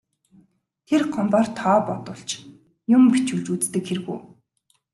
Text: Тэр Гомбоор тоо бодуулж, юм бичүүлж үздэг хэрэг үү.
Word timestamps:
Тэр 0.87 1.01
Гомбоор 1.13 1.47
тоо 1.59 1.77
бодуулж, 1.87 2.29
юм 2.95 3.03
бичүүлж 3.13 3.47
үздэг 3.55 3.83
хэрэг 3.87 4.07
үү. 4.15 4.19